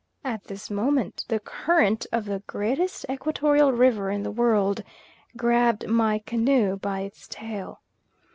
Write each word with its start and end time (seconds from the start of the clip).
At 0.25 0.45
this 0.45 0.71
moment, 0.71 1.25
the 1.27 1.39
current 1.39 2.07
of 2.11 2.25
"the 2.25 2.41
greatest 2.47 3.05
equatorial 3.07 3.71
river 3.71 4.09
in 4.09 4.23
the 4.23 4.31
world," 4.31 4.81
grabbed 5.37 5.85
my 5.87 6.17
canoe 6.17 6.75
by 6.75 7.01
its 7.01 7.27
tail. 7.27 7.81